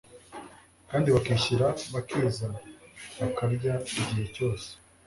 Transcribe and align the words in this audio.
kandi 0.89 1.07
bakishyira 1.15 1.67
bakizana, 1.93 2.59
bakarya 3.19 3.73
igihe 3.99 4.25
cyose, 4.35 4.69